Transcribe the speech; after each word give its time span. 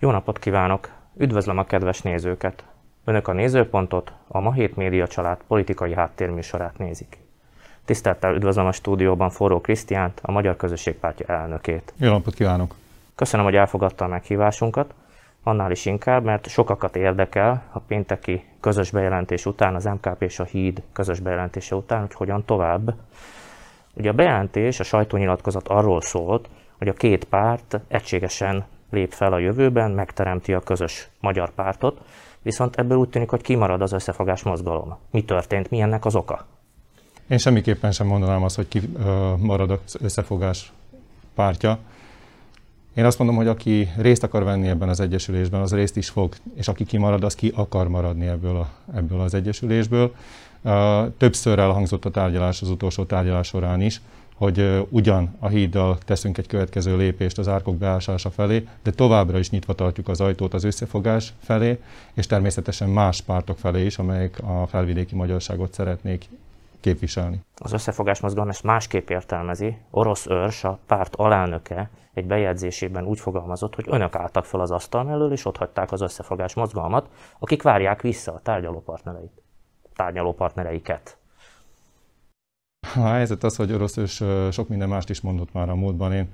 Jó 0.00 0.10
napot 0.10 0.38
kívánok! 0.38 0.90
Üdvözlöm 1.16 1.58
a 1.58 1.64
kedves 1.64 2.02
nézőket! 2.02 2.64
Önök 3.04 3.28
a 3.28 3.32
nézőpontot, 3.32 4.12
a 4.28 4.40
Ma 4.40 4.52
Hét 4.52 4.76
Média 4.76 5.06
Család 5.06 5.38
politikai 5.46 5.94
háttérműsorát 5.94 6.78
nézik. 6.78 7.18
Tisztelettel 7.84 8.34
üdvözlöm 8.34 8.66
a 8.66 8.72
stúdióban 8.72 9.30
Forró 9.30 9.60
Krisztiánt, 9.60 10.20
a 10.22 10.32
Magyar 10.32 10.56
Közösségpártya 10.56 11.24
elnökét. 11.24 11.92
Jó 11.96 12.10
napot 12.10 12.34
kívánok! 12.34 12.74
Köszönöm, 13.14 13.44
hogy 13.44 13.54
elfogadta 13.54 14.04
a 14.04 14.08
meghívásunkat, 14.08 14.94
annál 15.42 15.70
is 15.70 15.86
inkább, 15.86 16.24
mert 16.24 16.48
sokakat 16.48 16.96
érdekel 16.96 17.62
a 17.72 17.78
pénteki 17.78 18.44
közös 18.60 18.90
bejelentés 18.90 19.46
után, 19.46 19.74
az 19.74 19.84
MKP 19.84 20.22
és 20.22 20.38
a 20.38 20.44
Híd 20.44 20.82
közös 20.92 21.20
bejelentése 21.20 21.74
után, 21.74 22.00
hogy 22.00 22.14
hogyan 22.14 22.44
tovább. 22.44 22.94
Ugye 23.94 24.10
a 24.10 24.14
bejelentés, 24.14 24.80
a 24.80 24.84
sajtónyilatkozat 24.84 25.68
arról 25.68 26.00
szólt, 26.00 26.48
hogy 26.78 26.88
a 26.88 26.92
két 26.92 27.24
párt 27.24 27.80
egységesen 27.88 28.64
lép 28.90 29.12
fel 29.12 29.32
a 29.32 29.38
jövőben, 29.38 29.90
megteremti 29.90 30.52
a 30.52 30.60
közös 30.60 31.08
magyar 31.20 31.50
pártot, 31.50 32.00
viszont 32.42 32.76
ebből 32.76 32.98
úgy 32.98 33.08
tűnik, 33.08 33.30
hogy 33.30 33.42
kimarad 33.42 33.82
az 33.82 33.92
összefogás 33.92 34.42
mozgalom. 34.42 34.98
Mi 35.10 35.24
történt, 35.24 35.70
mi 35.70 35.80
ennek 35.80 36.04
az 36.04 36.14
oka? 36.14 36.46
Én 37.28 37.38
semmiképpen 37.38 37.92
sem 37.92 38.06
mondanám 38.06 38.42
azt, 38.42 38.56
hogy 38.56 38.68
ki 38.68 38.80
az 39.84 39.96
összefogás 40.00 40.72
pártja. 41.34 41.78
Én 42.94 43.04
azt 43.04 43.18
mondom, 43.18 43.36
hogy 43.36 43.48
aki 43.48 43.88
részt 43.96 44.22
akar 44.22 44.44
venni 44.44 44.68
ebben 44.68 44.88
az 44.88 45.00
egyesülésben, 45.00 45.60
az 45.60 45.74
részt 45.74 45.96
is 45.96 46.08
fog, 46.08 46.34
és 46.54 46.68
aki 46.68 46.84
kimarad, 46.84 47.24
az 47.24 47.34
ki 47.34 47.52
akar 47.54 47.88
maradni 47.88 48.26
ebből, 48.26 48.56
a, 48.56 48.68
ebből 48.94 49.20
az 49.20 49.34
egyesülésből. 49.34 50.14
Többször 51.16 51.58
elhangzott 51.58 52.04
a 52.04 52.10
tárgyalás 52.10 52.62
az 52.62 52.70
utolsó 52.70 53.04
tárgyalás 53.04 53.46
során 53.46 53.80
is, 53.80 54.00
hogy 54.38 54.86
ugyan 54.88 55.36
a 55.38 55.48
híddal 55.48 55.98
teszünk 55.98 56.38
egy 56.38 56.46
következő 56.46 56.96
lépést 56.96 57.38
az 57.38 57.48
árkok 57.48 57.76
beásása 57.76 58.30
felé, 58.30 58.68
de 58.82 58.90
továbbra 58.90 59.38
is 59.38 59.50
nyitva 59.50 59.72
tartjuk 59.72 60.08
az 60.08 60.20
ajtót 60.20 60.54
az 60.54 60.64
összefogás 60.64 61.32
felé, 61.42 61.80
és 62.14 62.26
természetesen 62.26 62.88
más 62.88 63.20
pártok 63.20 63.58
felé 63.58 63.84
is, 63.84 63.98
amelyek 63.98 64.38
a 64.44 64.66
felvidéki 64.66 65.14
magyarságot 65.14 65.72
szeretnék 65.72 66.28
képviselni. 66.80 67.40
Az 67.56 67.72
összefogás 67.72 68.20
mozgalom 68.20 68.48
ezt 68.48 68.62
másképp 68.62 69.10
értelmezi. 69.10 69.76
Orosz 69.90 70.26
őrs, 70.26 70.64
a 70.64 70.78
párt 70.86 71.16
alelnöke 71.16 71.90
egy 72.14 72.26
bejegyzésében 72.26 73.06
úgy 73.06 73.20
fogalmazott, 73.20 73.74
hogy 73.74 73.84
önök 73.88 74.14
álltak 74.14 74.44
fel 74.44 74.60
az 74.60 74.70
asztal 74.70 75.04
mellől, 75.04 75.32
és 75.32 75.44
ott 75.44 75.56
hagyták 75.56 75.92
az 75.92 76.00
összefogás 76.00 76.54
mozgalmat, 76.54 77.08
akik 77.38 77.62
várják 77.62 78.02
vissza 78.02 78.32
a 78.32 78.40
tárgyalópartnereit, 78.42 79.42
tárgyalópartnereiket. 79.94 81.17
A 82.94 83.06
helyzet 83.06 83.44
az, 83.44 83.56
hogy 83.56 83.72
orosz 83.72 83.96
ős 83.96 84.22
sok 84.50 84.68
minden 84.68 84.88
mást 84.88 85.10
is 85.10 85.20
mondott 85.20 85.52
már 85.52 85.68
a 85.68 85.74
módban. 85.74 86.12
Én 86.12 86.28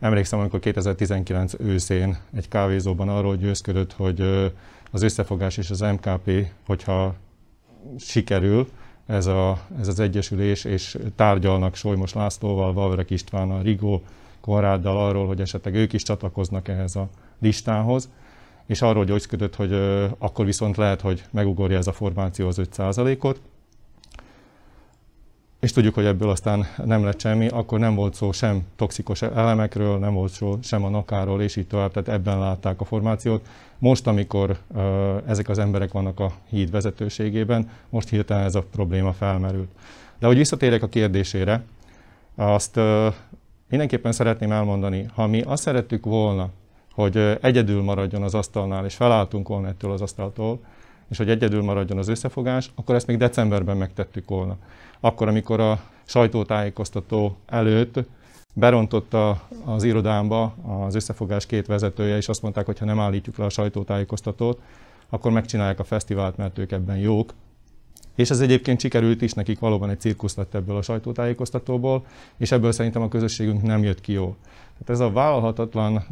emlékszem, 0.00 0.38
amikor 0.38 0.60
2019 0.60 1.54
őszén 1.58 2.16
egy 2.34 2.48
kávézóban 2.48 3.08
arról 3.08 3.36
győzködött, 3.36 3.92
hogy 3.92 4.20
az 4.90 5.02
összefogás 5.02 5.56
és 5.56 5.70
az 5.70 5.80
MKP, 5.80 6.46
hogyha 6.66 7.14
sikerül, 7.98 8.68
ez, 9.06 9.26
a, 9.26 9.58
ez 9.80 9.88
az 9.88 10.00
egyesülés, 10.00 10.64
és 10.64 10.98
tárgyalnak 11.16 11.74
Solymos 11.74 12.12
Lászlóval, 12.12 12.72
Valverek 12.72 13.10
Istvánnal, 13.10 13.62
Rigó 13.62 14.02
Konráddal 14.40 14.96
arról, 14.96 15.26
hogy 15.26 15.40
esetleg 15.40 15.74
ők 15.74 15.92
is 15.92 16.02
csatlakoznak 16.02 16.68
ehhez 16.68 16.96
a 16.96 17.08
listához, 17.38 18.08
és 18.66 18.82
arról 18.82 19.04
győzködött, 19.04 19.54
hogy 19.54 19.72
akkor 20.18 20.44
viszont 20.44 20.76
lehet, 20.76 21.00
hogy 21.00 21.24
megugorja 21.30 21.78
ez 21.78 21.86
a 21.86 21.92
formáció 21.92 22.48
az 22.48 22.60
5%-ot, 22.76 23.40
és 25.62 25.72
tudjuk, 25.72 25.94
hogy 25.94 26.04
ebből 26.04 26.30
aztán 26.30 26.66
nem 26.84 27.04
lett 27.04 27.20
semmi, 27.20 27.48
akkor 27.48 27.78
nem 27.78 27.94
volt 27.94 28.14
szó 28.14 28.32
sem 28.32 28.62
toxikus 28.76 29.22
elemekről, 29.22 29.98
nem 29.98 30.14
volt 30.14 30.32
szó 30.32 30.58
sem 30.62 30.84
a 30.84 30.88
nakáról, 30.88 31.42
és 31.42 31.56
így 31.56 31.66
tovább, 31.66 31.92
tehát 31.92 32.08
ebben 32.08 32.38
látták 32.38 32.80
a 32.80 32.84
formációt. 32.84 33.46
Most, 33.78 34.06
amikor 34.06 34.58
ezek 35.26 35.48
az 35.48 35.58
emberek 35.58 35.92
vannak 35.92 36.20
a 36.20 36.32
híd 36.48 36.70
vezetőségében, 36.70 37.70
most 37.88 38.08
hirtelen 38.08 38.44
ez 38.44 38.54
a 38.54 38.62
probléma 38.62 39.12
felmerült. 39.12 39.70
De 40.18 40.26
hogy 40.26 40.36
visszatérek 40.36 40.82
a 40.82 40.88
kérdésére, 40.88 41.64
azt 42.34 42.80
mindenképpen 43.68 44.12
szeretném 44.12 44.52
elmondani, 44.52 45.06
ha 45.14 45.26
mi 45.26 45.40
azt 45.40 45.62
szerettük 45.62 46.04
volna, 46.04 46.48
hogy 46.94 47.38
egyedül 47.40 47.82
maradjon 47.82 48.22
az 48.22 48.34
asztalnál, 48.34 48.84
és 48.84 48.94
felálltunk 48.94 49.48
volna 49.48 49.68
ettől 49.68 49.92
az 49.92 50.00
asztaltól, 50.00 50.60
és 51.12 51.18
hogy 51.18 51.30
egyedül 51.30 51.62
maradjon 51.62 51.98
az 51.98 52.08
összefogás, 52.08 52.70
akkor 52.74 52.94
ezt 52.94 53.06
még 53.06 53.16
decemberben 53.16 53.76
megtettük 53.76 54.28
volna. 54.28 54.56
Akkor, 55.00 55.28
amikor 55.28 55.60
a 55.60 55.80
sajtótájékoztató 56.04 57.36
előtt 57.46 57.98
berontotta 58.54 59.48
az 59.64 59.82
irodámba 59.82 60.54
az 60.86 60.94
összefogás 60.94 61.46
két 61.46 61.66
vezetője, 61.66 62.16
és 62.16 62.28
azt 62.28 62.42
mondták, 62.42 62.66
hogy 62.66 62.78
ha 62.78 62.84
nem 62.84 63.00
állítjuk 63.00 63.36
le 63.36 63.44
a 63.44 63.48
sajtótájékoztatót, 63.48 64.60
akkor 65.08 65.32
megcsinálják 65.32 65.78
a 65.78 65.84
fesztivált, 65.84 66.36
mert 66.36 66.58
ők 66.58 66.72
ebben 66.72 66.96
jók. 66.96 67.34
És 68.14 68.30
ez 68.30 68.40
egyébként 68.40 68.80
sikerült 68.80 69.22
is, 69.22 69.32
nekik 69.32 69.58
valóban 69.58 69.90
egy 69.90 70.00
cirkusz 70.00 70.36
lett 70.36 70.54
ebből 70.54 70.76
a 70.76 70.82
sajtótájékoztatóból, 70.82 72.04
és 72.36 72.52
ebből 72.52 72.72
szerintem 72.72 73.02
a 73.02 73.08
közösségünk 73.08 73.62
nem 73.62 73.82
jött 73.82 74.00
ki 74.00 74.12
jó. 74.12 74.36
Tehát 74.72 75.00
ez 75.00 75.00
a 75.00 75.12
vállalhatatlan 75.12 76.04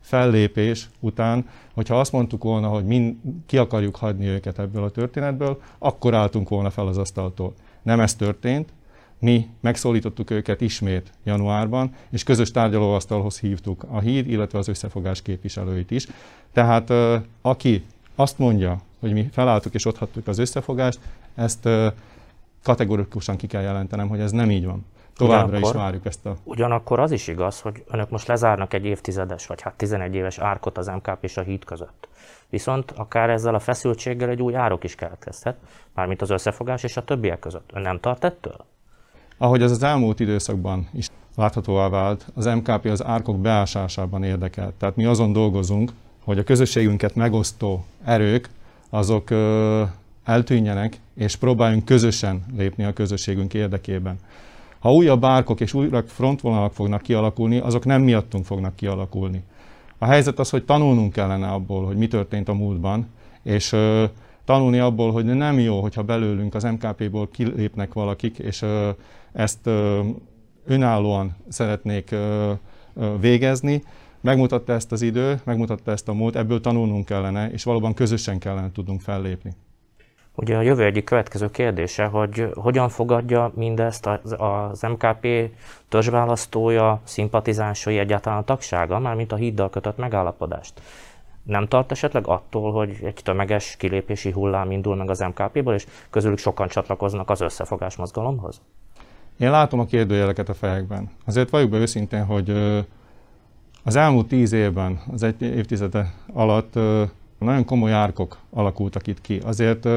fellépés 0.00 0.88
után, 1.00 1.48
hogyha 1.74 2.00
azt 2.00 2.12
mondtuk 2.12 2.42
volna, 2.42 2.68
hogy 2.68 2.84
min, 2.84 3.20
ki 3.46 3.58
akarjuk 3.58 3.96
hagyni 3.96 4.26
őket 4.26 4.58
ebből 4.58 4.84
a 4.84 4.90
történetből, 4.90 5.60
akkor 5.78 6.14
álltunk 6.14 6.48
volna 6.48 6.70
fel 6.70 6.86
az 6.86 6.98
asztaltól. 6.98 7.54
Nem 7.82 8.00
ez 8.00 8.14
történt, 8.14 8.72
mi 9.18 9.48
megszólítottuk 9.60 10.30
őket 10.30 10.60
ismét 10.60 11.10
januárban, 11.24 11.94
és 12.10 12.22
közös 12.22 12.50
tárgyalóasztalhoz 12.50 13.40
hívtuk 13.40 13.86
a 13.90 14.00
híd, 14.00 14.28
illetve 14.28 14.58
az 14.58 14.68
összefogás 14.68 15.22
képviselőit 15.22 15.90
is. 15.90 16.06
Tehát 16.52 16.92
aki 17.42 17.84
azt 18.14 18.38
mondja, 18.38 18.80
hogy 19.00 19.12
mi 19.12 19.28
felálltuk 19.32 19.74
és 19.74 19.86
otthattuk 19.86 20.26
az 20.26 20.38
összefogást, 20.38 21.00
ezt 21.34 21.68
kategorikusan 22.62 23.36
ki 23.36 23.46
kell 23.46 23.62
jelentenem, 23.62 24.08
hogy 24.08 24.20
ez 24.20 24.30
nem 24.30 24.50
így 24.50 24.64
van. 24.64 24.86
Továbbra 25.16 25.46
ugyanakkor, 25.46 25.74
is 25.74 25.80
várjuk 25.80 26.06
ezt 26.06 26.26
a... 26.26 26.36
Ugyanakkor 26.44 27.00
az 27.00 27.10
is 27.10 27.28
igaz, 27.28 27.60
hogy 27.60 27.84
önök 27.86 28.10
most 28.10 28.26
lezárnak 28.26 28.74
egy 28.74 28.84
évtizedes, 28.84 29.46
vagy 29.46 29.62
hát 29.62 29.74
11 29.74 30.14
éves 30.14 30.38
árkot 30.38 30.78
az 30.78 30.86
MKP 30.86 31.18
és 31.20 31.36
a 31.36 31.42
híd 31.42 31.64
között. 31.64 32.08
Viszont 32.48 32.90
akár 32.90 33.30
ezzel 33.30 33.54
a 33.54 33.58
feszültséggel 33.58 34.28
egy 34.28 34.42
új 34.42 34.56
árok 34.56 34.84
is 34.84 34.94
keletkezhet, 34.94 35.56
mármint 35.94 36.22
az 36.22 36.30
összefogás 36.30 36.82
és 36.82 36.96
a 36.96 37.04
többiek 37.04 37.38
között. 37.38 37.70
Ön 37.74 37.82
nem 37.82 38.00
tart 38.00 38.24
ettől? 38.24 38.64
Ahogy 39.38 39.62
ez 39.62 39.70
az 39.70 39.82
elmúlt 39.82 40.20
időszakban 40.20 40.88
is 40.92 41.08
láthatóvá 41.36 41.88
vált, 41.88 42.26
az 42.34 42.44
MKP 42.44 42.84
az 42.84 43.04
árkok 43.04 43.40
beásásában 43.40 44.22
érdekelt. 44.22 44.74
Tehát 44.74 44.96
mi 44.96 45.04
azon 45.04 45.32
dolgozunk, 45.32 45.90
hogy 46.24 46.38
a 46.38 46.44
közösségünket 46.44 47.14
megosztó 47.14 47.84
erők, 48.04 48.48
azok 48.90 49.30
eltűnjenek, 50.24 51.00
és 51.14 51.36
próbáljunk 51.36 51.84
közösen 51.84 52.44
lépni 52.56 52.84
a 52.84 52.92
közösségünk 52.92 53.54
érdekében. 53.54 54.18
Ha 54.78 54.92
újabb 54.92 55.24
árkok 55.24 55.60
és 55.60 55.74
újabb 55.74 56.08
frontvonalak 56.08 56.72
fognak 56.72 57.02
kialakulni, 57.02 57.58
azok 57.58 57.84
nem 57.84 58.02
miattunk 58.02 58.44
fognak 58.44 58.76
kialakulni. 58.76 59.42
A 59.98 60.04
helyzet 60.04 60.38
az, 60.38 60.50
hogy 60.50 60.64
tanulnunk 60.64 61.12
kellene 61.12 61.48
abból, 61.48 61.84
hogy 61.84 61.96
mi 61.96 62.06
történt 62.08 62.48
a 62.48 62.54
múltban, 62.54 63.06
és 63.42 63.72
ö, 63.72 64.04
tanulni 64.44 64.78
abból, 64.78 65.12
hogy 65.12 65.24
nem 65.24 65.58
jó, 65.58 65.80
hogyha 65.80 66.02
belőlünk 66.02 66.54
az 66.54 66.62
MKP-ból 66.62 67.28
kilépnek 67.30 67.92
valakik, 67.92 68.38
és 68.38 68.62
ö, 68.62 68.90
ezt 69.32 69.66
ö, 69.66 70.00
önállóan 70.66 71.36
szeretnék 71.48 72.10
ö, 72.10 72.52
ö, 72.94 73.18
végezni. 73.20 73.82
Megmutatta 74.24 74.72
ezt 74.72 74.92
az 74.92 75.02
idő, 75.02 75.40
megmutatta 75.44 75.90
ezt 75.90 76.08
a 76.08 76.12
múlt, 76.12 76.36
ebből 76.36 76.60
tanulnunk 76.60 77.04
kellene, 77.04 77.50
és 77.50 77.64
valóban 77.64 77.94
közösen 77.94 78.38
kellene 78.38 78.72
tudnunk 78.72 79.00
fellépni. 79.00 79.52
Ugye 80.34 80.56
a 80.56 80.60
jövő 80.60 80.84
egyik 80.84 81.04
következő 81.04 81.50
kérdése, 81.50 82.04
hogy 82.04 82.48
hogyan 82.54 82.88
fogadja 82.88 83.52
mindezt 83.54 84.06
az, 84.06 84.80
MKP 84.80 85.26
törzsválasztója, 85.88 87.00
szimpatizánsai 87.02 87.98
egyáltalán 87.98 88.38
a 88.38 88.44
tagsága, 88.44 88.98
mármint 88.98 89.32
a 89.32 89.36
híddal 89.36 89.70
kötött 89.70 89.96
megállapodást. 89.96 90.80
Nem 91.42 91.68
tart 91.68 91.90
esetleg 91.90 92.26
attól, 92.26 92.72
hogy 92.72 92.98
egy 93.02 93.20
tömeges 93.22 93.76
kilépési 93.78 94.30
hullám 94.30 94.70
indul 94.70 94.96
meg 94.96 95.10
az 95.10 95.20
MKP-ból, 95.20 95.74
és 95.74 95.86
közülük 96.10 96.38
sokan 96.38 96.68
csatlakoznak 96.68 97.30
az 97.30 97.40
összefogás 97.40 97.96
mozgalomhoz? 97.96 98.60
Én 99.38 99.50
látom 99.50 99.80
a 99.80 99.84
kérdőjeleket 99.84 100.48
a 100.48 100.54
fejekben. 100.54 101.10
Azért 101.24 101.50
valljuk 101.50 101.70
be 101.70 101.78
őszintén, 101.78 102.24
hogy 102.24 102.52
az 103.84 103.96
elmúlt 103.96 104.26
tíz 104.26 104.52
évben, 104.52 105.00
az 105.12 105.22
egy 105.22 105.42
évtizede 105.42 106.14
alatt 106.32 106.74
nagyon 107.38 107.64
komoly 107.64 107.92
árkok 107.92 108.38
alakultak 108.50 109.06
itt 109.06 109.20
ki. 109.20 109.40
Azért 109.44 109.88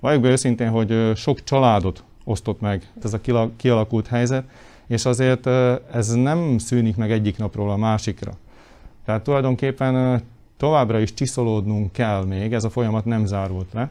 valljuk 0.00 0.22
be 0.22 0.28
őszintén, 0.28 0.68
hogy 0.68 1.12
sok 1.16 1.44
családot 1.44 2.04
osztott 2.24 2.60
meg 2.60 2.90
ez 3.02 3.14
a 3.14 3.50
kialakult 3.56 4.06
helyzet, 4.06 4.44
és 4.86 5.04
azért 5.04 5.46
ez 5.92 6.08
nem 6.08 6.58
szűnik 6.58 6.96
meg 6.96 7.12
egyik 7.12 7.38
napról 7.38 7.70
a 7.70 7.76
másikra. 7.76 8.32
Tehát 9.04 9.22
tulajdonképpen 9.22 10.22
továbbra 10.56 10.98
is 10.98 11.14
csiszolódnunk 11.14 11.92
kell 11.92 12.24
még, 12.24 12.52
ez 12.52 12.64
a 12.64 12.70
folyamat 12.70 13.04
nem 13.04 13.26
zárult 13.26 13.72
le. 13.72 13.90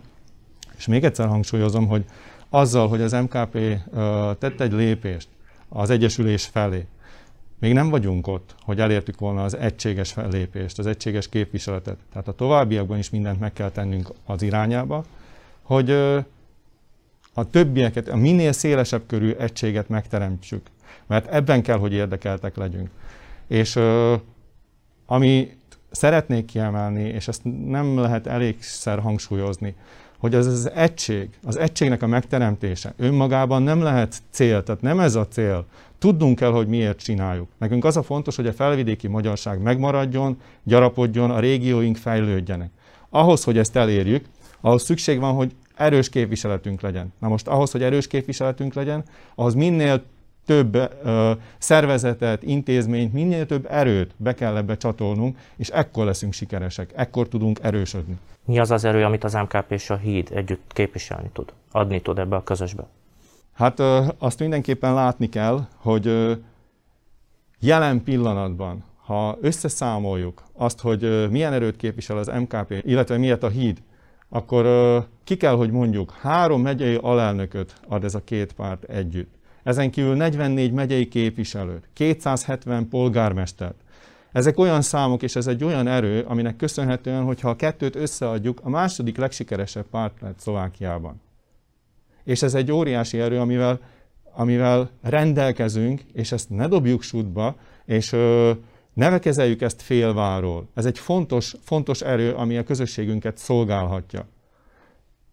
És 0.77 0.87
még 0.87 1.03
egyszer 1.03 1.27
hangsúlyozom, 1.27 1.87
hogy 1.87 2.05
azzal, 2.49 2.87
hogy 2.87 3.01
az 3.01 3.11
MKP 3.11 3.57
tett 4.39 4.61
egy 4.61 4.71
lépést 4.71 5.27
az 5.69 5.89
Egyesülés 5.89 6.45
felé, 6.45 6.85
még 7.63 7.73
nem 7.73 7.89
vagyunk 7.89 8.27
ott, 8.27 8.55
hogy 8.61 8.79
elértük 8.79 9.19
volna 9.19 9.43
az 9.43 9.57
egységes 9.57 10.11
fellépést, 10.11 10.79
az 10.79 10.85
egységes 10.85 11.29
képviseletet. 11.29 11.97
Tehát 12.11 12.27
a 12.27 12.35
továbbiakban 12.35 12.97
is 12.97 13.09
mindent 13.09 13.39
meg 13.39 13.53
kell 13.53 13.69
tennünk 13.69 14.09
az 14.25 14.41
irányába, 14.41 15.05
hogy 15.61 15.91
a 17.33 17.49
többieket, 17.49 18.07
a 18.07 18.15
minél 18.15 18.51
szélesebb 18.51 19.01
körű 19.07 19.31
egységet 19.31 19.89
megteremtsük. 19.89 20.67
Mert 21.05 21.27
ebben 21.27 21.61
kell, 21.61 21.77
hogy 21.77 21.93
érdekeltek 21.93 22.55
legyünk. 22.55 22.89
És 23.47 23.79
ami 25.05 25.57
szeretnék 25.91 26.45
kiemelni, 26.45 27.03
és 27.03 27.27
ezt 27.27 27.41
nem 27.67 27.97
lehet 27.97 28.27
elégszer 28.27 28.99
hangsúlyozni, 28.99 29.75
hogy 30.23 30.35
az 30.35 30.47
az 30.47 30.71
egység, 30.71 31.29
az 31.43 31.57
egységnek 31.57 32.01
a 32.01 32.07
megteremtése 32.07 32.93
önmagában 32.97 33.63
nem 33.63 33.81
lehet 33.81 34.21
cél, 34.29 34.63
tehát 34.63 34.81
nem 34.81 34.99
ez 34.99 35.15
a 35.15 35.27
cél. 35.27 35.65
Tudnunk 35.99 36.35
kell, 36.35 36.51
hogy 36.51 36.67
miért 36.67 36.99
csináljuk. 36.99 37.47
Nekünk 37.57 37.85
az 37.85 37.97
a 37.97 38.03
fontos, 38.03 38.35
hogy 38.35 38.47
a 38.47 38.53
felvidéki 38.53 39.07
magyarság 39.07 39.61
megmaradjon, 39.61 40.39
gyarapodjon, 40.63 41.31
a 41.31 41.39
régióink 41.39 41.97
fejlődjenek. 41.97 42.69
Ahhoz, 43.09 43.43
hogy 43.43 43.57
ezt 43.57 43.75
elérjük, 43.75 44.25
ahhoz 44.61 44.83
szükség 44.83 45.19
van, 45.19 45.33
hogy 45.33 45.55
erős 45.75 46.09
képviseletünk 46.09 46.81
legyen. 46.81 47.13
Na 47.19 47.27
most 47.27 47.47
ahhoz, 47.47 47.71
hogy 47.71 47.83
erős 47.83 48.07
képviseletünk 48.07 48.73
legyen, 48.73 49.03
ahhoz 49.35 49.53
minél 49.53 50.03
több 50.45 50.75
ö, 51.03 51.31
szervezetet, 51.57 52.43
intézményt, 52.43 53.13
minél 53.13 53.45
több 53.45 53.67
erőt 53.69 54.11
be 54.17 54.33
kell 54.33 54.57
ebbe 54.57 54.77
csatolnunk, 54.77 55.37
és 55.55 55.69
ekkor 55.69 56.05
leszünk 56.05 56.33
sikeresek, 56.33 56.91
ekkor 56.95 57.27
tudunk 57.27 57.59
erősödni. 57.61 58.17
Mi 58.45 58.59
az 58.59 58.71
az 58.71 58.83
erő, 58.83 59.03
amit 59.03 59.23
az 59.23 59.33
MKP 59.33 59.71
és 59.71 59.89
a 59.89 59.97
HÍD 59.97 60.29
együtt 60.33 60.73
képviselni 60.73 61.29
tud, 61.33 61.53
adni 61.71 62.01
tud 62.01 62.19
ebbe 62.19 62.35
a 62.35 62.43
közösbe? 62.43 62.87
Hát 63.53 63.79
azt 64.17 64.39
mindenképpen 64.39 64.93
látni 64.93 65.29
kell, 65.29 65.67
hogy 65.75 66.37
jelen 67.59 68.03
pillanatban, 68.03 68.83
ha 69.05 69.37
összeszámoljuk 69.41 70.43
azt, 70.53 70.79
hogy 70.79 71.29
milyen 71.29 71.53
erőt 71.53 71.75
képvisel 71.75 72.17
az 72.17 72.27
MKP, 72.27 72.81
illetve 72.81 73.17
miért 73.17 73.43
a 73.43 73.49
HÍD, 73.49 73.81
akkor 74.29 74.65
ki 75.23 75.37
kell, 75.37 75.55
hogy 75.55 75.71
mondjuk 75.71 76.11
három 76.11 76.61
megyei 76.61 76.97
alelnököt 77.01 77.75
ad 77.87 78.03
ez 78.03 78.15
a 78.15 78.23
két 78.23 78.53
párt 78.53 78.83
együtt. 78.83 79.33
Ezen 79.63 79.91
kívül 79.91 80.15
44 80.15 80.71
megyei 80.71 81.07
képviselőt, 81.07 81.89
270 81.93 82.89
polgármestert. 82.89 83.82
Ezek 84.33 84.59
olyan 84.59 84.81
számok, 84.81 85.23
és 85.23 85.35
ez 85.35 85.47
egy 85.47 85.63
olyan 85.63 85.87
erő, 85.87 86.21
aminek 86.21 86.55
köszönhetően, 86.55 87.23
hogyha 87.23 87.49
a 87.49 87.55
kettőt 87.55 87.95
összeadjuk, 87.95 88.59
a 88.63 88.69
második 88.69 89.17
legsikeresebb 89.17 89.85
párt 89.85 90.21
lett 90.21 90.39
Szlovákiában. 90.39 91.21
És 92.23 92.41
ez 92.41 92.53
egy 92.53 92.71
óriási 92.71 93.19
erő, 93.19 93.39
amivel, 93.39 93.79
amivel 94.33 94.89
rendelkezünk, 95.01 96.01
és 96.13 96.31
ezt 96.31 96.49
ne 96.49 96.67
dobjuk 96.67 97.01
sútba, 97.01 97.55
és 97.85 98.11
ö, 98.11 98.51
ne 98.93 99.19
ezt 99.59 99.81
félváról. 99.81 100.67
Ez 100.73 100.85
egy 100.85 100.99
fontos, 100.99 101.55
fontos 101.63 102.01
erő, 102.01 102.33
ami 102.33 102.57
a 102.57 102.63
közösségünket 102.63 103.37
szolgálhatja. 103.37 104.27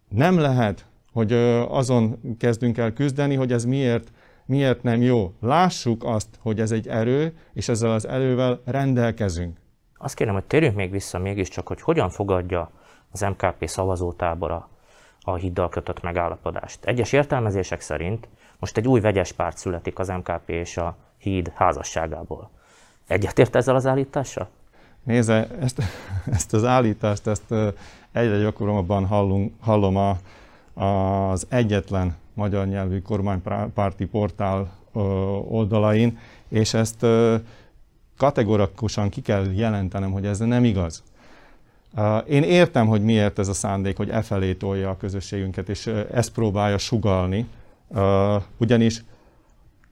Nem 0.09 0.39
lehet, 0.39 0.87
hogy 1.13 1.33
azon 1.69 2.21
kezdünk 2.39 2.79
el 2.79 2.93
küzdeni, 2.93 3.35
hogy 3.35 3.53
ez 3.53 3.65
miért 3.65 4.13
miért 4.51 4.83
nem 4.83 5.03
jó. 5.03 5.33
Lássuk 5.41 6.05
azt, 6.05 6.29
hogy 6.39 6.61
ez 6.61 6.71
egy 6.71 6.89
erő, 6.89 7.39
és 7.53 7.69
ezzel 7.69 7.91
az 7.91 8.09
erővel 8.09 8.61
rendelkezünk. 8.65 9.59
Azt 9.97 10.15
kérem, 10.15 10.35
hogy 10.35 10.45
térjünk 10.45 10.77
még 10.77 10.91
vissza 10.91 11.19
mégiscsak, 11.19 11.67
hogy 11.67 11.81
hogyan 11.81 12.11
fogadja 12.11 12.71
az 13.11 13.21
MKP 13.21 13.69
szavazótábora 13.69 14.69
a 15.21 15.35
hiddal 15.35 15.69
kötött 15.69 16.03
megállapodást. 16.03 16.85
Egyes 16.85 17.13
értelmezések 17.13 17.81
szerint 17.81 18.29
most 18.59 18.77
egy 18.77 18.89
új 18.89 19.01
vegyes 19.01 19.33
párt 19.33 19.57
születik 19.57 19.99
az 19.99 20.09
MKP 20.09 20.49
és 20.49 20.77
a 20.77 20.97
híd 21.19 21.53
házasságából. 21.55 22.51
Egyetért 23.07 23.57
ezzel 23.57 23.75
az 23.75 23.87
állítással? 23.87 24.49
Nézze, 25.03 25.49
ezt, 25.61 25.83
ezt 26.37 26.55
az 26.55 26.65
állítást, 26.65 27.27
ezt 27.27 27.55
egyre 28.13 28.39
gyakorlabban 28.39 29.07
hallunk, 29.07 29.53
hallom 29.61 29.97
a, 29.97 30.17
az 30.85 31.47
egyetlen 31.49 32.17
magyar 32.41 32.67
nyelvű 32.67 33.01
kormánypárti 33.01 34.05
portál 34.05 34.71
oldalain, 35.49 36.19
és 36.49 36.75
ezt 36.75 37.07
kategorikusan 38.17 39.09
ki 39.09 39.21
kell 39.21 39.45
jelentenem, 39.53 40.11
hogy 40.11 40.27
ez 40.27 40.39
nem 40.39 40.65
igaz. 40.65 41.03
Én 42.29 42.43
értem, 42.43 42.87
hogy 42.87 43.03
miért 43.03 43.39
ez 43.39 43.49
a 43.49 43.53
szándék, 43.53 43.97
hogy 43.97 44.09
e 44.09 44.23
felé 44.23 44.55
tolja 44.55 44.91
a 44.91 44.97
közösségünket, 44.97 45.69
és 45.69 45.87
ezt 46.13 46.33
próbálja 46.33 46.79
sugalni, 46.79 47.47
ugyanis 48.57 49.05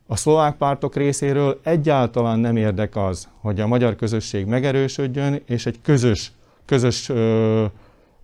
a 0.06 0.16
szlovák 0.16 0.56
pártok 0.56 0.96
részéről 0.96 1.60
egyáltalán 1.62 2.38
nem 2.38 2.56
érdek 2.56 2.96
az, 2.96 3.28
hogy 3.40 3.60
a 3.60 3.66
magyar 3.66 3.96
közösség 3.96 4.46
megerősödjön, 4.46 5.42
és 5.46 5.66
egy 5.66 5.80
közös, 5.82 6.32
közös 6.64 7.12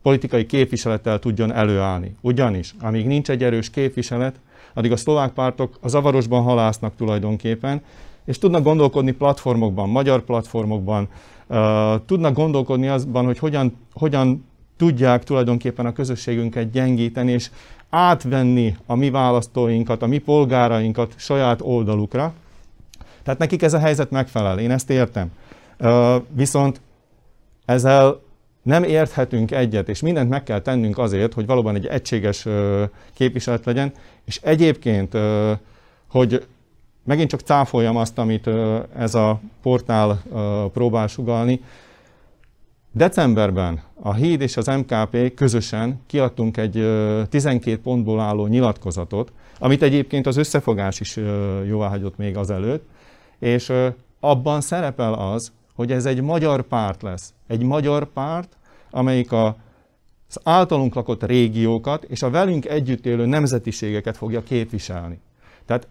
politikai 0.05 0.47
képviselettel 0.47 1.19
tudjon 1.19 1.53
előállni. 1.53 2.17
Ugyanis, 2.21 2.75
amíg 2.81 3.06
nincs 3.06 3.31
egy 3.31 3.43
erős 3.43 3.71
képviselet, 3.71 4.41
addig 4.75 4.93
a 4.93 4.97
szlovák 4.97 5.33
pártok 5.33 5.79
a 5.81 5.89
zavarosban 5.89 6.43
halásznak 6.43 6.97
tulajdonképpen, 6.97 7.83
és 8.25 8.39
tudnak 8.39 8.62
gondolkodni 8.62 9.12
platformokban, 9.12 9.89
magyar 9.89 10.23
platformokban, 10.23 11.09
uh, 11.47 11.56
tudnak 12.06 12.35
gondolkodni 12.35 12.89
azban, 12.89 13.25
hogy 13.25 13.39
hogyan, 13.39 13.77
hogyan 13.93 14.45
tudják 14.77 15.25
tulajdonképpen 15.25 15.87
a 15.87 15.93
közösségünket 15.93 16.71
gyengíteni, 16.71 17.33
és 17.33 17.51
átvenni 17.91 18.77
a 18.87 18.95
mi 18.95 19.11
választóinkat, 19.11 20.03
a 20.03 20.06
mi 20.06 20.19
polgárainkat 20.19 21.15
saját 21.17 21.61
oldalukra. 21.62 22.33
Tehát 23.23 23.41
nekik 23.41 23.62
ez 23.62 23.75
a 23.75 23.79
helyzet 23.79 24.11
megfelel, 24.11 24.59
én 24.59 24.71
ezt 24.71 24.91
értem. 24.91 25.31
Viszont 26.29 26.81
ezzel 27.65 28.21
nem 28.64 28.82
érthetünk 28.82 29.50
egyet, 29.50 29.88
és 29.88 30.00
mindent 30.00 30.28
meg 30.28 30.43
kell 30.43 30.61
tennünk 30.61 30.99
azért, 30.99 31.34
hogy 31.34 31.46
valóban 31.46 31.75
egy 31.75 31.87
egységes 31.87 32.46
képviselet 33.14 33.64
legyen, 33.64 33.93
és 34.25 34.40
egyébként, 34.43 35.16
hogy 36.11 36.46
megint 37.05 37.31
csak 37.31 37.40
cáfoljam 37.40 37.96
azt, 37.96 38.19
amit 38.19 38.50
ez 38.96 39.14
a 39.14 39.40
portál 39.62 40.22
próbál 40.72 41.06
sugalni, 41.06 41.61
Decemberben 42.96 43.82
a 44.02 44.14
HÍD 44.14 44.40
és 44.40 44.56
az 44.56 44.67
MKP 44.67 45.34
közösen 45.34 46.00
kiadtunk 46.06 46.56
egy 46.56 46.72
12 47.28 47.78
pontból 47.78 48.20
álló 48.20 48.46
nyilatkozatot, 48.46 49.32
amit 49.58 49.82
egyébként 49.82 50.27
az 50.27 50.36
összefogás 50.36 51.00
is 51.00 51.17
jóváhagyott 51.67 52.17
még 52.17 52.36
azelőtt, 52.36 52.86
és 53.39 53.72
abban 54.20 54.60
szerepel 54.60 55.12
az, 55.12 55.53
hogy 55.74 55.93
ez 55.93 56.06
egy 56.06 56.20
magyar 56.20 56.62
párt 56.62 57.02
lesz. 57.02 57.34
Egy 57.46 57.62
magyar 57.62 58.04
párt, 58.04 58.56
amelyik 58.90 59.32
a, 59.32 59.46
az 60.28 60.40
általunk 60.43 60.94
lakott 60.94 61.24
régiókat 61.24 62.04
és 62.04 62.22
a 62.22 62.31
velünk 62.31 62.66
együtt 62.66 63.06
élő 63.06 63.26
nemzetiségeket 63.26 64.16
fogja 64.16 64.43
képviselni. 64.43 65.20
Tehát 65.66 65.88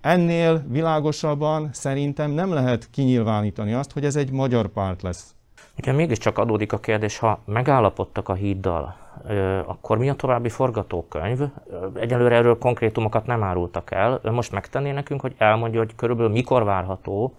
ennél 0.00 0.64
világosabban 0.68 1.68
szerintem 1.72 2.30
nem 2.30 2.52
lehet 2.52 2.90
kinyilvánítani 2.90 3.72
azt, 3.72 3.92
hogy 3.92 4.04
ez 4.04 4.16
egy 4.16 4.30
magyar 4.30 4.68
párt 4.68 5.02
lesz. 5.02 5.34
Ugye 5.78 5.92
mégiscsak 5.92 6.38
adódik 6.38 6.72
a 6.72 6.78
kérdés, 6.78 7.18
ha 7.18 7.40
megállapodtak 7.44 8.28
a 8.28 8.34
híddal, 8.34 8.96
akkor 9.66 9.98
mi 9.98 10.08
a 10.08 10.14
további 10.14 10.48
forgatókönyv? 10.48 11.40
Egyelőre 11.94 12.36
erről 12.36 12.58
konkrétumokat 12.58 13.26
nem 13.26 13.42
árultak 13.42 13.90
el. 13.90 14.20
Most 14.22 14.52
megtenné 14.52 14.90
nekünk, 14.90 15.20
hogy 15.20 15.34
elmondja, 15.38 15.78
hogy 15.78 15.94
körülbelül 15.94 16.32
mikor 16.32 16.64
várható, 16.64 17.34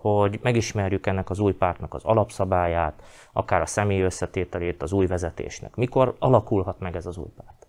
hogy 0.00 0.38
megismerjük 0.42 1.06
ennek 1.06 1.30
az 1.30 1.38
új 1.38 1.52
pártnak 1.52 1.94
az 1.94 2.04
alapszabályát, 2.04 3.02
akár 3.32 3.60
a 3.60 3.66
személy 3.66 4.00
összetételét 4.00 4.82
az 4.82 4.92
új 4.92 5.06
vezetésnek. 5.06 5.76
Mikor 5.76 6.14
alakulhat 6.18 6.80
meg 6.80 6.96
ez 6.96 7.06
az 7.06 7.16
új 7.16 7.28
párt? 7.36 7.66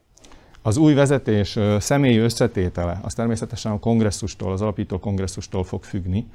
Az 0.62 0.77
új 0.77 0.93
vezetés 0.93 1.59
személyi 1.79 2.17
összetétele, 2.17 3.00
az 3.03 3.13
természetesen 3.13 3.71
a 3.71 3.79
kongresszustól, 3.79 4.51
az 4.51 4.62
alapító 4.62 5.00
kongresszustól 5.00 5.63
fog 5.63 5.83
függni, 5.83 6.27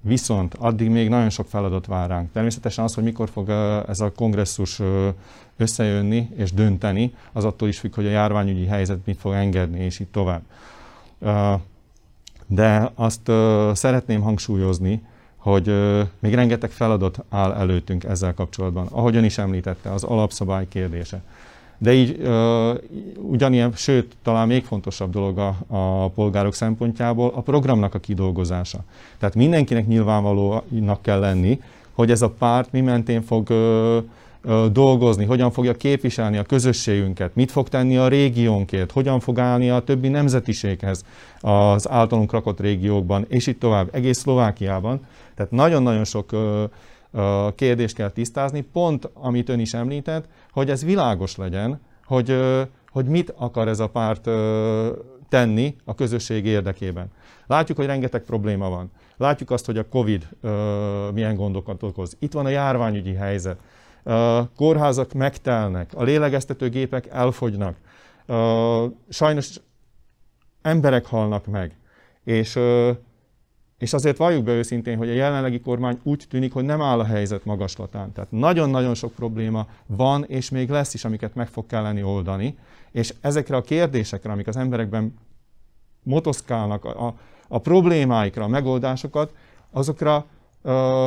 viszont 0.00 0.54
addig 0.54 0.90
még 0.90 1.08
nagyon 1.08 1.30
sok 1.30 1.46
feladat 1.46 1.86
vár 1.86 2.08
ránk. 2.08 2.32
Természetesen 2.32 2.84
az, 2.84 2.94
hogy 2.94 3.04
mikor 3.04 3.28
fog 3.28 3.48
ez 3.88 4.00
a 4.00 4.12
kongresszus 4.12 4.80
összejönni 5.56 6.28
és 6.36 6.52
dönteni, 6.52 7.14
az 7.32 7.44
attól 7.44 7.68
is 7.68 7.78
függ, 7.78 7.94
hogy 7.94 8.06
a 8.06 8.10
járványügyi 8.10 8.66
helyzet 8.66 8.98
mit 9.04 9.18
fog 9.18 9.32
engedni, 9.32 9.80
és 9.80 9.98
így 9.98 10.08
tovább. 10.08 10.42
De 12.52 12.90
azt 12.94 13.30
szeretném 13.72 14.20
hangsúlyozni, 14.20 15.02
hogy 15.36 15.74
még 16.18 16.34
rengeteg 16.34 16.70
feladat 16.70 17.24
áll 17.28 17.52
előttünk 17.52 18.04
ezzel 18.04 18.34
kapcsolatban. 18.34 18.86
Ahogyan 18.90 19.24
is 19.24 19.38
említette, 19.38 19.92
az 19.92 20.04
alapszabály 20.04 20.68
kérdése. 20.68 21.22
De 21.78 21.92
így 21.92 22.28
ugyanilyen, 23.16 23.72
sőt, 23.74 24.16
talán 24.22 24.46
még 24.46 24.64
fontosabb 24.64 25.10
dolog 25.10 25.38
a, 25.38 25.56
a 25.66 26.08
polgárok 26.08 26.54
szempontjából 26.54 27.32
a 27.34 27.40
programnak 27.40 27.94
a 27.94 27.98
kidolgozása. 27.98 28.78
Tehát 29.18 29.34
mindenkinek 29.34 29.86
nyilvánvalónak 29.86 31.02
kell 31.02 31.18
lenni, 31.18 31.60
hogy 31.92 32.10
ez 32.10 32.22
a 32.22 32.30
párt 32.30 32.72
mi 32.72 32.80
mentén 32.80 33.22
fog 33.22 33.48
dolgozni, 34.72 35.24
hogyan 35.24 35.50
fogja 35.50 35.74
képviselni 35.74 36.36
a 36.36 36.42
közösségünket, 36.42 37.34
mit 37.34 37.50
fog 37.50 37.68
tenni 37.68 37.96
a 37.96 38.08
régiónkért, 38.08 38.92
hogyan 38.92 39.20
fog 39.20 39.38
állni 39.38 39.70
a 39.70 39.80
többi 39.80 40.08
nemzetiséghez 40.08 41.04
az 41.40 41.90
általunk 41.90 42.32
rakott 42.32 42.60
régiókban, 42.60 43.24
és 43.28 43.46
itt 43.46 43.60
tovább, 43.60 43.88
egész 43.92 44.18
Szlovákiában. 44.18 45.00
Tehát 45.34 45.50
nagyon-nagyon 45.50 46.04
sok 46.04 46.30
kérdést 47.54 47.94
kell 47.94 48.10
tisztázni, 48.10 48.60
pont 48.60 49.10
amit 49.14 49.48
ön 49.48 49.60
is 49.60 49.74
említett, 49.74 50.24
hogy 50.52 50.70
ez 50.70 50.84
világos 50.84 51.36
legyen, 51.36 51.80
hogy, 52.04 52.40
hogy 52.90 53.06
mit 53.06 53.34
akar 53.36 53.68
ez 53.68 53.80
a 53.80 53.88
párt 53.88 54.28
tenni 55.28 55.76
a 55.84 55.94
közösség 55.94 56.46
érdekében. 56.46 57.06
Látjuk, 57.46 57.78
hogy 57.78 57.86
rengeteg 57.86 58.22
probléma 58.22 58.68
van. 58.68 58.90
Látjuk 59.16 59.50
azt, 59.50 59.66
hogy 59.66 59.78
a 59.78 59.88
Covid 59.88 60.28
milyen 61.14 61.34
gondokat 61.34 61.82
okoz. 61.82 62.16
Itt 62.18 62.32
van 62.32 62.44
a 62.44 62.48
járványügyi 62.48 63.14
helyzet. 63.14 63.58
Kórházak 64.56 65.12
megtelnek, 65.12 65.90
a 65.94 66.02
lélegeztetőgépek 66.02 67.06
elfogynak. 67.06 67.76
Sajnos 69.08 69.60
emberek 70.62 71.06
halnak 71.06 71.46
meg. 71.46 71.76
És 72.24 72.58
és 73.80 73.92
azért 73.92 74.16
valljuk 74.16 74.44
be 74.44 74.52
őszintén, 74.52 74.96
hogy 74.96 75.08
a 75.08 75.12
jelenlegi 75.12 75.60
kormány 75.60 76.00
úgy 76.02 76.24
tűnik, 76.28 76.52
hogy 76.52 76.64
nem 76.64 76.82
áll 76.82 76.98
a 76.98 77.04
helyzet 77.04 77.44
magaslatán. 77.44 78.12
Tehát 78.12 78.30
nagyon-nagyon 78.30 78.94
sok 78.94 79.12
probléma 79.12 79.66
van, 79.86 80.24
és 80.24 80.50
még 80.50 80.68
lesz 80.68 80.94
is, 80.94 81.04
amiket 81.04 81.34
meg 81.34 81.48
fog 81.48 81.66
kelleni 81.66 82.02
oldani. 82.02 82.58
És 82.92 83.14
ezekre 83.20 83.56
a 83.56 83.62
kérdésekre, 83.62 84.32
amik 84.32 84.46
az 84.46 84.56
emberekben 84.56 85.14
motoszkálnak, 86.02 86.84
a, 86.84 87.14
a 87.48 87.58
problémáikra, 87.58 88.44
a 88.44 88.48
megoldásokat, 88.48 89.34
azokra 89.70 90.26
ö, 90.62 91.06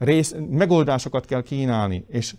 rész, 0.00 0.34
megoldásokat 0.50 1.24
kell 1.24 1.42
kínálni. 1.42 2.04
És 2.08 2.34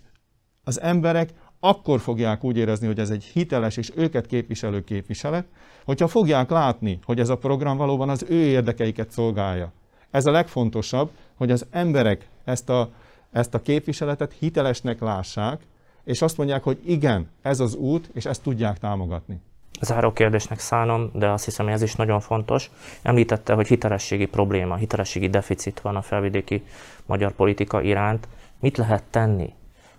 az 0.64 0.80
emberek 0.80 1.30
akkor 1.60 2.00
fogják 2.00 2.44
úgy 2.44 2.56
érezni, 2.56 2.86
hogy 2.86 2.98
ez 2.98 3.10
egy 3.10 3.24
hiteles 3.24 3.76
és 3.76 3.92
őket 3.94 4.26
képviselő 4.26 4.84
képviselet, 4.84 5.46
hogyha 5.84 6.08
fogják 6.08 6.50
látni, 6.50 6.98
hogy 7.04 7.20
ez 7.20 7.28
a 7.28 7.38
program 7.38 7.76
valóban 7.76 8.08
az 8.08 8.24
ő 8.28 8.44
érdekeiket 8.44 9.10
szolgálja. 9.10 9.72
Ez 10.10 10.26
a 10.26 10.30
legfontosabb, 10.30 11.10
hogy 11.34 11.50
az 11.50 11.66
emberek 11.70 12.28
ezt 12.44 12.68
a, 12.70 12.90
ezt 13.32 13.54
a 13.54 13.62
képviseletet 13.62 14.34
hitelesnek 14.38 15.00
lássák, 15.00 15.60
és 16.04 16.22
azt 16.22 16.36
mondják, 16.36 16.62
hogy 16.62 16.78
igen, 16.84 17.28
ez 17.42 17.60
az 17.60 17.74
út, 17.74 18.10
és 18.14 18.24
ezt 18.24 18.42
tudják 18.42 18.78
támogatni. 18.78 19.40
Záró 19.84 20.12
kérdésnek 20.12 20.58
szánom, 20.58 21.10
de 21.12 21.30
azt 21.30 21.44
hiszem, 21.44 21.64
hogy 21.64 21.74
ez 21.74 21.82
is 21.82 21.94
nagyon 21.94 22.20
fontos. 22.20 22.70
Említette, 23.02 23.54
hogy 23.54 23.66
hitelességi 23.66 24.26
probléma, 24.26 24.76
hitelességi 24.76 25.28
deficit 25.28 25.80
van 25.80 25.96
a 25.96 26.02
felvidéki 26.02 26.64
magyar 27.06 27.32
politika 27.32 27.82
iránt. 27.82 28.28
Mit 28.60 28.76
lehet 28.76 29.02
tenni 29.10 29.52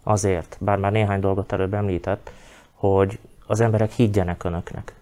azért, 0.04 0.58
bár 0.60 0.78
már 0.78 0.92
néhány 0.92 1.20
dolgot 1.20 1.52
előbb 1.52 1.74
említett, 1.74 2.32
hogy 2.74 3.20
az 3.46 3.60
emberek 3.60 3.92
higgyenek 3.92 4.44
önöknek? 4.44 4.96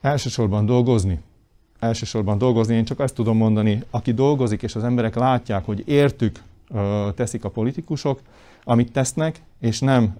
Elsősorban 0.00 0.66
dolgozni. 0.66 1.20
Elsősorban 1.78 2.38
dolgozni. 2.38 2.74
Én 2.74 2.84
csak 2.84 3.00
azt 3.00 3.14
tudom 3.14 3.36
mondani, 3.36 3.82
aki 3.90 4.12
dolgozik, 4.12 4.62
és 4.62 4.74
az 4.74 4.84
emberek 4.84 5.14
látják, 5.14 5.64
hogy 5.64 5.88
értük 5.88 6.42
teszik 7.14 7.44
a 7.44 7.48
politikusok, 7.48 8.20
amit 8.64 8.92
tesznek, 8.92 9.40
és 9.60 9.80
nem 9.80 10.16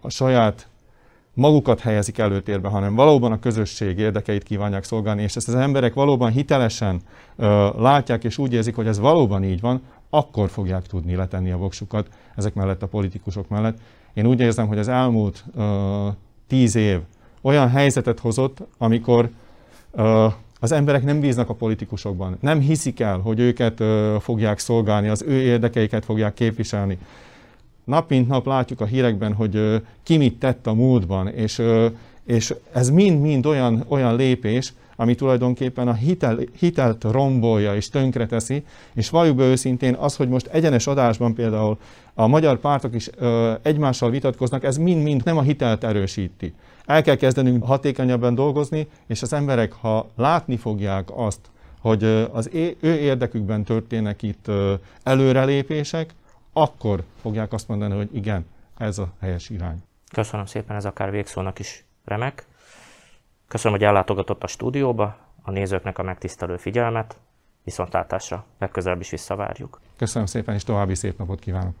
a 0.00 0.10
saját 0.10 0.68
magukat 1.38 1.80
helyezik 1.80 2.18
előtérbe, 2.18 2.68
hanem 2.68 2.94
valóban 2.94 3.32
a 3.32 3.38
közösség 3.38 3.98
érdekeit 3.98 4.42
kívánják 4.42 4.84
szolgálni, 4.84 5.22
és 5.22 5.36
ezt 5.36 5.48
az 5.48 5.54
emberek 5.54 5.94
valóban 5.94 6.30
hitelesen 6.30 7.00
látják, 7.76 8.24
és 8.24 8.38
úgy 8.38 8.52
érzik, 8.52 8.74
hogy 8.74 8.86
ez 8.86 8.98
valóban 8.98 9.44
így 9.44 9.60
van, 9.60 9.82
akkor 10.10 10.48
fogják 10.48 10.86
tudni 10.86 11.14
letenni 11.14 11.50
a 11.50 11.56
voksukat 11.56 12.08
ezek 12.36 12.54
mellett 12.54 12.82
a 12.82 12.86
politikusok 12.86 13.48
mellett. 13.48 13.78
Én 14.14 14.26
úgy 14.26 14.40
érzem, 14.40 14.66
hogy 14.66 14.78
az 14.78 14.88
elmúlt 14.88 15.44
uh, 15.54 15.64
tíz 16.46 16.74
év 16.74 17.00
olyan 17.40 17.68
helyzetet 17.68 18.18
hozott, 18.18 18.58
amikor 18.78 19.30
uh, 19.90 20.32
az 20.60 20.72
emberek 20.72 21.04
nem 21.04 21.20
bíznak 21.20 21.48
a 21.48 21.54
politikusokban, 21.54 22.36
nem 22.40 22.60
hiszik 22.60 23.00
el, 23.00 23.18
hogy 23.18 23.40
őket 23.40 23.80
uh, 23.80 24.14
fogják 24.16 24.58
szolgálni, 24.58 25.08
az 25.08 25.22
ő 25.22 25.40
érdekeiket 25.40 26.04
fogják 26.04 26.34
képviselni. 26.34 26.98
Nap 27.88 28.10
mint 28.10 28.28
nap 28.28 28.46
látjuk 28.46 28.80
a 28.80 28.84
hírekben, 28.84 29.32
hogy 29.32 29.82
ki 30.02 30.16
mit 30.16 30.38
tett 30.38 30.66
a 30.66 30.74
múltban, 30.74 31.28
és, 31.28 31.62
és 32.24 32.54
ez 32.72 32.90
mind-mind 32.90 33.46
olyan, 33.46 33.84
olyan 33.88 34.16
lépés, 34.16 34.72
ami 34.96 35.14
tulajdonképpen 35.14 35.88
a 35.88 35.92
hitel, 35.92 36.38
hitelt 36.58 37.04
rombolja 37.04 37.74
és 37.74 37.88
tönkreteszi, 37.88 38.64
és 38.94 39.10
valljuk 39.10 39.36
be 39.36 39.44
őszintén 39.44 39.94
az, 39.94 40.16
hogy 40.16 40.28
most 40.28 40.46
egyenes 40.46 40.86
adásban 40.86 41.34
például 41.34 41.78
a 42.14 42.26
magyar 42.26 42.58
pártok 42.58 42.94
is 42.94 43.10
ö, 43.16 43.52
egymással 43.62 44.10
vitatkoznak, 44.10 44.64
ez 44.64 44.76
mind-mind 44.76 45.24
nem 45.24 45.36
a 45.36 45.42
hitelt 45.42 45.84
erősíti. 45.84 46.54
El 46.86 47.02
kell 47.02 47.16
kezdenünk 47.16 47.64
hatékonyabban 47.64 48.34
dolgozni, 48.34 48.86
és 49.06 49.22
az 49.22 49.32
emberek, 49.32 49.72
ha 49.72 50.10
látni 50.16 50.56
fogják 50.56 51.08
azt, 51.14 51.40
hogy 51.80 52.04
az 52.32 52.50
ő 52.80 52.94
érdekükben 52.94 53.64
történnek 53.64 54.22
itt 54.22 54.46
előrelépések, 55.02 56.14
akkor 56.62 57.04
fogják 57.20 57.52
azt 57.52 57.68
mondani, 57.68 57.96
hogy 57.96 58.14
igen, 58.14 58.46
ez 58.76 58.98
a 58.98 59.12
helyes 59.20 59.50
irány. 59.50 59.82
Köszönöm 60.12 60.46
szépen, 60.46 60.76
ez 60.76 60.84
akár 60.84 61.10
végszónak 61.10 61.58
is 61.58 61.84
remek. 62.04 62.46
Köszönöm, 63.48 63.78
hogy 63.78 63.86
ellátogatott 63.86 64.42
a 64.42 64.46
stúdióba, 64.46 65.16
a 65.42 65.50
nézőknek 65.50 65.98
a 65.98 66.02
megtisztelő 66.02 66.56
figyelmet, 66.56 67.18
viszontlátásra, 67.64 68.44
legközelebb 68.58 69.00
is 69.00 69.10
visszavárjuk. 69.10 69.80
Köszönöm 69.96 70.26
szépen, 70.26 70.54
és 70.54 70.64
további 70.64 70.94
szép 70.94 71.18
napot 71.18 71.38
kívánok! 71.38 71.74